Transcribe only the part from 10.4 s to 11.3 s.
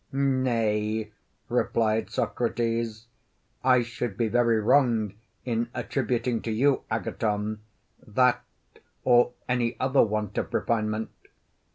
refinement.